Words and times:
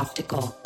Optical. 0.00 0.59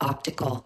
Optical. 0.00 0.65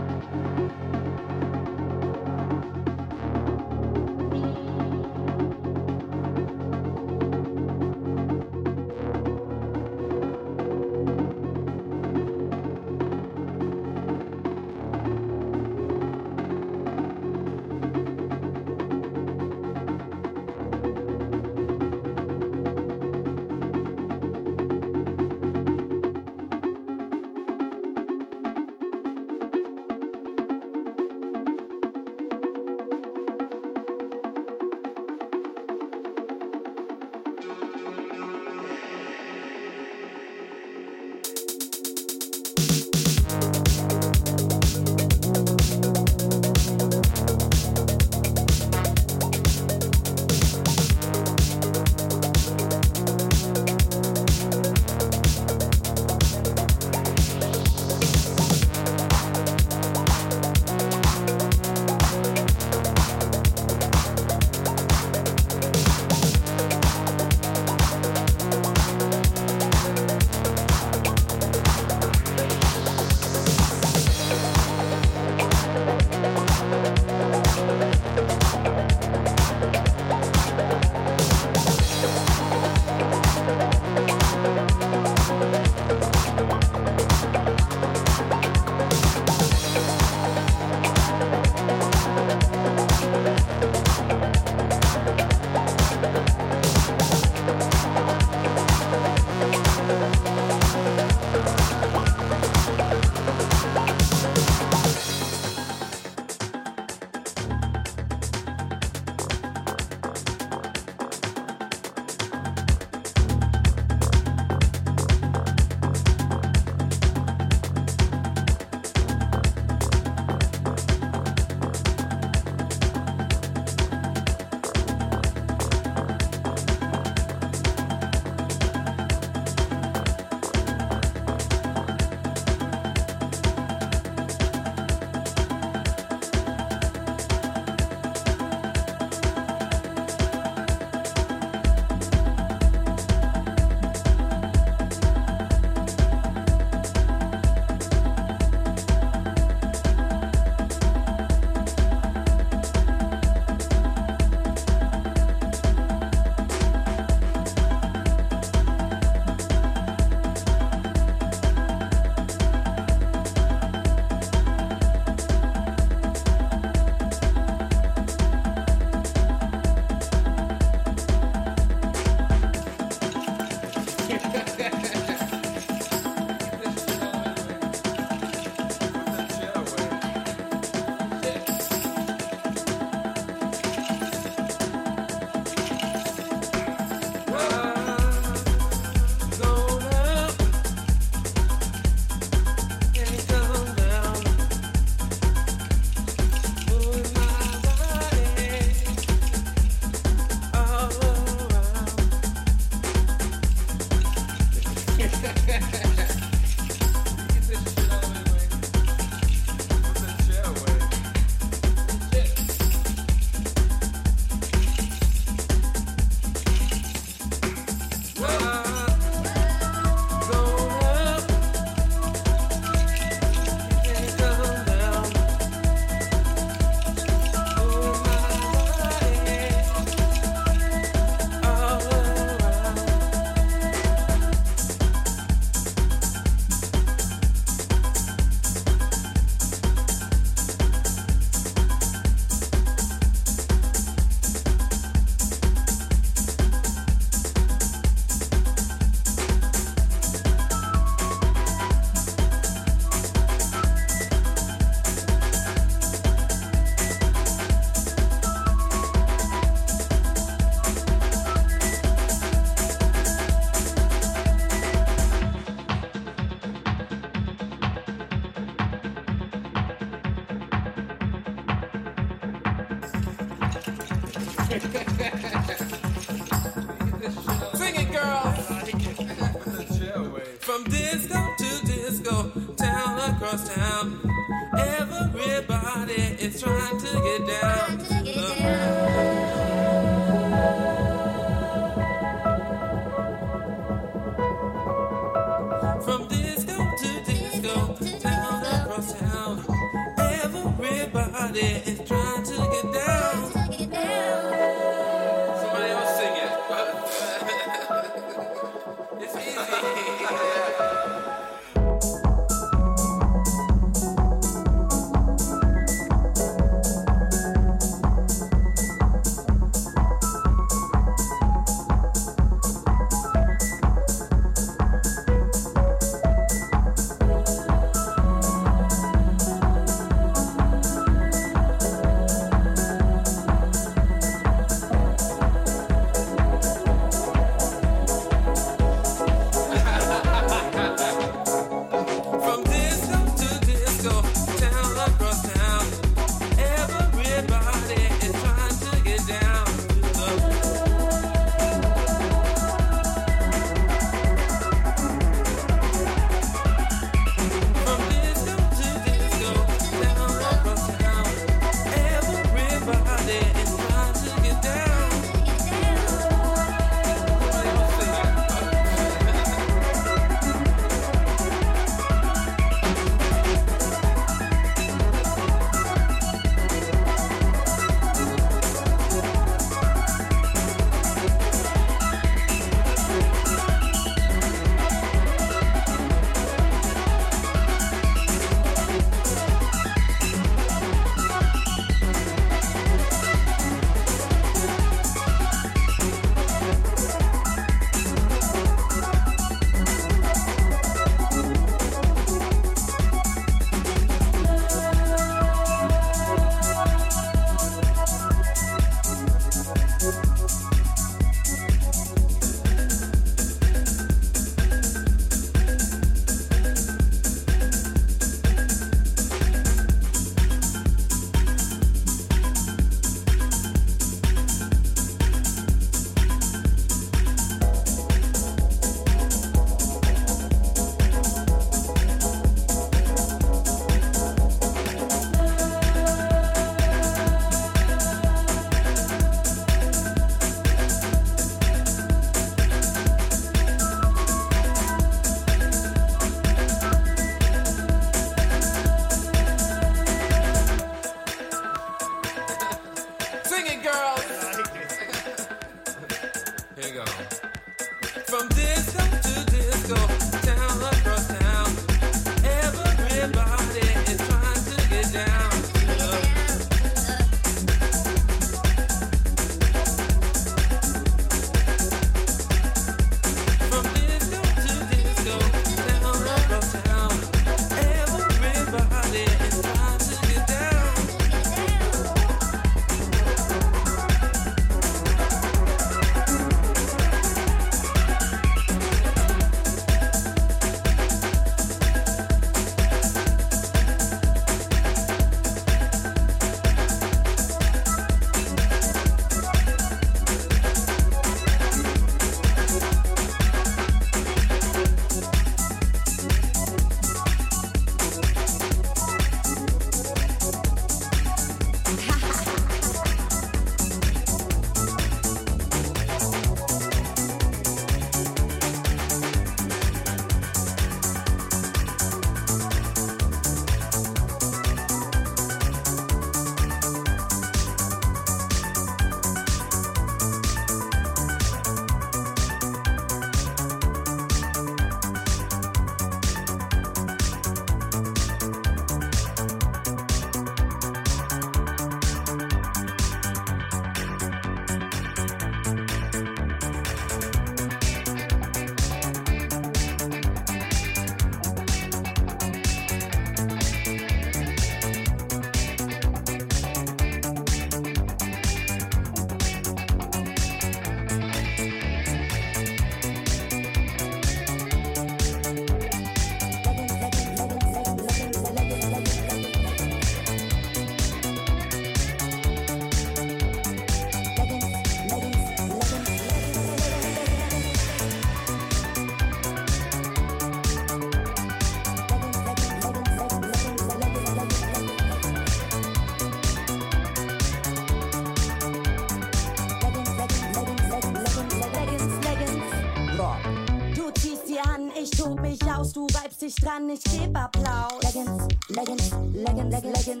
tob 595.61 595.67
mich 595.67 595.67
aus, 595.67 595.73
du 595.73 595.87
reibst 595.93 596.21
dich 596.21 596.35
dran, 596.35 596.69
ich 596.69 596.83
geb 596.83 597.15
Applaus. 597.15 597.73
Leggings, 597.83 598.27
Leggings, 598.49 598.91
Leggings, 599.13 599.63
Leggings. 599.63 600.00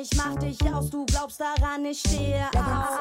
Ich 0.00 0.10
mach 0.16 0.34
dich 0.36 0.58
aus, 0.72 0.90
du 0.90 1.04
glaubst 1.06 1.40
daran, 1.40 1.84
ich 1.84 1.98
stehe 2.00 2.46
auf. 2.54 2.98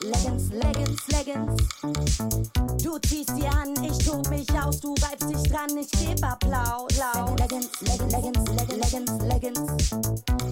Leggings, 0.00 0.50
Leggings, 0.50 1.08
Leggings, 1.08 1.56
Leggings. 1.82 2.82
Du 2.82 2.98
ziehst 2.98 3.34
sie 3.34 3.46
an, 3.46 3.74
ich 3.82 3.98
tob 4.04 4.28
mich 4.28 4.50
aus, 4.52 4.78
du 4.80 4.94
reibst 5.02 5.30
dich 5.30 5.42
dran, 5.50 5.76
ich 5.76 5.90
geb 5.90 6.22
Applaus. 6.24 6.92
Leggings, 7.38 7.70
Leggings, 7.80 8.12
Leggings, 8.12 8.70
Leggings, 8.70 9.12
Leggings. 9.22 9.90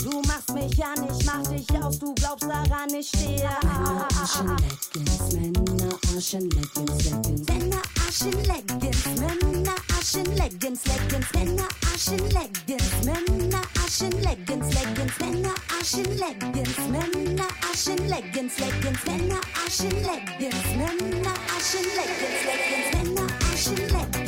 Du 0.02 0.20
machst 0.22 0.52
mich 0.54 0.84
an, 0.84 1.06
ich 1.08 1.24
mach 1.26 1.42
dich 1.46 1.82
aus, 1.82 1.98
du 1.98 2.14
glaubst 2.14 2.44
daran, 2.44 2.88
ich 2.94 3.08
stehe 3.08 3.48
Männer, 3.62 4.08
Aschen, 4.22 4.48
Leggings, 4.48 5.32
Männer, 5.32 5.98
Aschen, 6.16 6.50
Leggings, 6.50 7.04
Leggings. 7.04 7.48
Männer, 7.48 7.82
Aschen, 8.08 8.44
Leggings, 8.44 9.04
Männer, 9.20 9.74
Aschen, 9.98 10.36
Leggings, 10.36 10.80
Leggings, 10.86 11.32
Männer, 11.34 11.68
Aschen, 11.94 12.30
Leggings, 12.30 13.04
Männer, 13.04 13.62
Aschen, 13.84 14.22
Leggings, 14.22 14.74
Leggings, 14.74 15.18
Männer, 15.20 15.51
Männer-Aschen, 15.52 16.18
Leggings, 16.18 16.78
Männer-Aschen, 16.88 18.08
Leggings, 18.08 18.58
Leggings, 18.58 19.04
Männer-Aschen, 19.04 19.90
Leggings, 19.90 20.66
Männer-Aschen, 20.76 21.86
Leggings, 21.96 22.44
Leggings, 22.46 22.88
Männer-Aschen, 22.94 23.76
Leggings. 23.76 24.21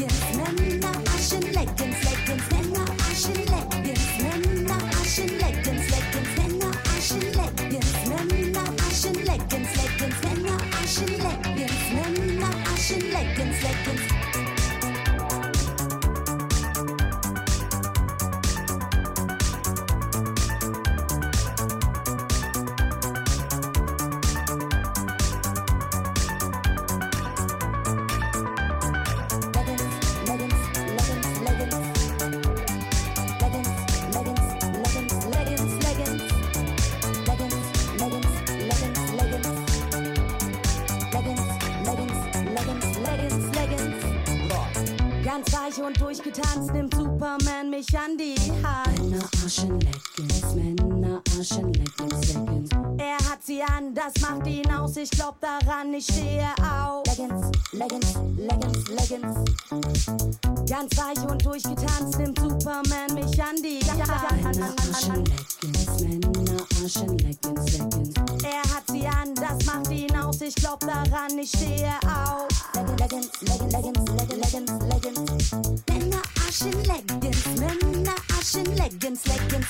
Weich 45.64 45.82
und 45.82 46.00
durchgetanzt 46.00 46.72
nimmt 46.72 46.94
Superman 46.94 47.70
mich 47.70 47.86
an 47.96 48.16
die 48.18 48.34
Hand. 48.62 49.10
Männer, 49.10 49.24
Aschen, 49.44 49.80
Leggings, 49.80 50.54
Männer, 50.54 51.22
Aschen, 51.38 51.72
Leggings, 51.72 52.34
Leggings. 52.34 52.70
Er 52.98 53.16
hat 53.30 53.42
sie 53.42 53.62
an, 53.62 53.94
das 53.94 54.12
macht 54.20 54.46
ihn 54.46 54.70
aus. 54.72 54.96
Ich 54.96 55.10
glaub 55.10 55.40
daran, 55.40 55.94
ich 55.94 56.04
stehe 56.04 56.48
auf. 56.60 57.04
Leggings, 57.06 57.50
Leggings, 57.72 58.14
Leggings, 58.36 58.88
Leggings. 58.88 59.36
Ganz 60.68 60.96
weich 60.96 61.30
und 61.30 61.44
durchgetanzt 61.44 62.18
nimmt 62.18 62.38
Superman 62.38 63.14
mich 63.14 63.42
an 63.42 63.56
die 63.56 63.80
Männer, 63.86 64.20
Hand. 64.44 64.56
Männer, 64.56 64.74
Aschen, 64.92 65.24
Leggings, 67.18 67.72
Leggings. 67.72 68.14
Er 68.42 68.74
hat 68.74 68.84
sie 68.90 69.06
an, 69.06 69.34
das 69.34 69.64
macht 69.66 69.90
ihn 69.90 70.14
aus. 70.16 70.40
Ich 70.40 70.54
glaub 70.56 70.80
daran, 70.80 71.38
ich 71.38 71.50
stehe 71.50 71.92
auf. 72.02 72.48
Leggings, 72.98 73.30
Leggings, 73.42 73.72
Leggings, 73.72 74.10
Leggings, 74.10 74.44
Leggings, 74.52 74.70
Leggings. 74.90 75.53
Leggings, 75.54 76.86
Leggings, 76.86 77.60
Männer, 77.60 78.16
Aschen, 78.40 78.64
Leggings, 78.74 79.24
Männer, 79.26 79.64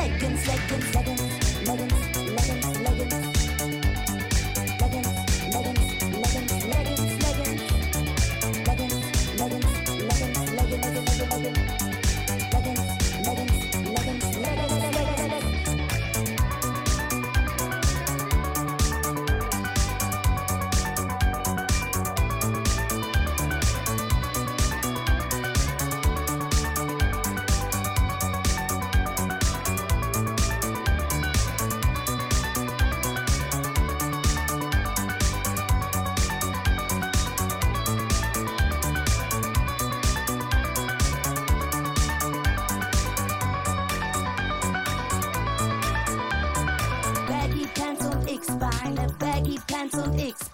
Aschen, 0.00 0.12
Leggings, 0.12 0.46
Leggings, 0.46 1.19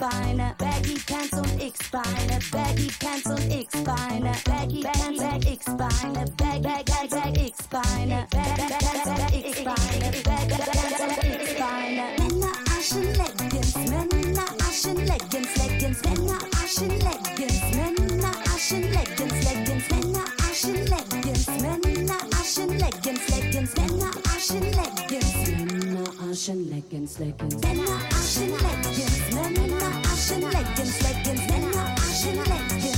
X-Beine, 0.06 0.54
Baggy 0.58 0.98
Pants 1.04 1.32
und 1.32 1.60
X-Beine, 1.60 2.38
Baggy 2.52 2.90
Pants 3.00 3.26
und 3.26 3.52
X-Beine, 3.52 4.32
Baggy 4.44 4.82
Pants 4.82 5.20
und 5.20 5.44
X-Beine, 5.44 6.24
Bag 6.36 6.62
Bag 6.62 6.86
Bag 6.86 7.10
Bag 7.10 7.36
X-Beine, 7.36 8.26
Bag 8.30 8.56
Bag 8.56 8.68
Bag 8.68 9.04
Bag 9.04 9.34
X-Beine, 9.34 10.12
Bag 10.22 10.48
Bag 10.48 10.58
Bag 10.58 11.08
Bag 11.08 11.40
X-Beine. 11.42 12.04
Männer 12.18 12.52
Aschen 12.78 13.08
Leggings, 13.18 13.74
Männer 13.74 14.44
Aschen 14.60 14.96
Leggings, 15.06 15.56
Leggings, 15.56 16.02
Männer 16.04 16.38
Aschen 16.62 16.88
Leggings, 17.00 17.60
Männer 17.74 18.32
Aschen 18.54 18.82
Leggings, 18.92 19.44
Leggings, 19.44 19.90
Männer 19.90 20.24
Aschen 20.38 20.84
Leggings, 20.86 21.46
Männer 21.60 22.18
Aschen 22.40 22.78
Leggings, 22.78 23.28
Leggings, 23.28 23.74
Männer 23.76 24.10
Aschen 24.36 24.62
Leggings. 24.62 25.75
Aschen, 26.36 26.68
Leggings, 26.68 27.18
Leggings. 27.18 27.54
Männer 27.62 27.82
Aschen 28.10 28.50
Leggings, 28.50 29.32
Männer 29.32 30.52
Leggings, 30.52 31.00
Leggings, 31.00 31.46
Männer 31.48 31.94
Leggings, 32.44 32.95